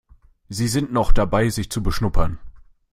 Sie 0.49 0.67
sind 0.67 0.91
noch 0.91 1.11
dabei, 1.11 1.49
sich 1.51 1.69
zu 1.69 1.83
beschnuppern. 1.83 2.39